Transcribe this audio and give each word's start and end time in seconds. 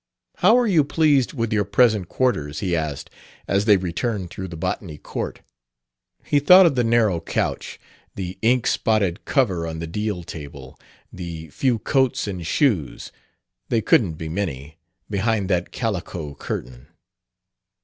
"How 0.37 0.57
are 0.57 0.65
you 0.65 0.83
pleased 0.83 1.33
with 1.33 1.53
your 1.53 1.63
present 1.63 2.09
quarters?" 2.09 2.59
he 2.59 2.75
asked, 2.75 3.11
as 3.47 3.65
they 3.65 3.77
returned 3.77 4.31
through 4.31 4.47
the 4.47 4.57
Botany 4.57 4.97
court. 4.97 5.41
He 6.23 6.39
thought 6.39 6.65
of 6.65 6.73
the 6.73 6.83
narrow 6.83 7.19
couch, 7.19 7.79
the 8.15 8.35
ink 8.41 8.65
spotted 8.65 9.25
cover 9.25 9.67
on 9.67 9.77
the 9.77 9.85
deal 9.85 10.23
table, 10.23 10.75
the 11.13 11.49
few 11.49 11.77
coats 11.77 12.27
and 12.27 12.47
shoes 12.47 13.11
(they 13.69 13.81
couldn't 13.83 14.13
be 14.13 14.27
many) 14.27 14.79
behind 15.07 15.51
that 15.51 15.69
calico 15.71 16.33
curtain. 16.33 16.87